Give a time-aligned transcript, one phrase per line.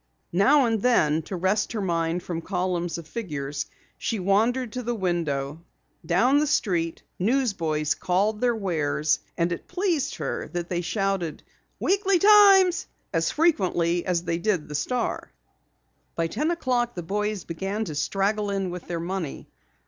[0.33, 3.67] Now and then, to rest her mind from columns of figures,
[3.99, 5.63] she wandered to the window.
[6.03, 11.85] Down the street, newsboys called their wares and it pleased her that they shouted the
[11.85, 15.31] Weekly Times as frequently as they did the Star.
[16.15, 19.51] By ten o'clock the boys began to straggle in with their money.